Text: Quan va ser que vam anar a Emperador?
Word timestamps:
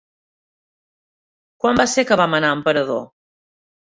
Quan 1.65 1.77
va 1.81 1.85
ser 1.93 2.05
que 2.11 2.19
vam 2.21 2.33
anar 2.37 2.51
a 2.53 2.57
Emperador? 2.61 3.07